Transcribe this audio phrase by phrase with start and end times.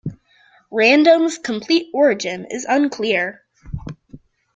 [0.71, 3.43] Random's complete origin is unclear.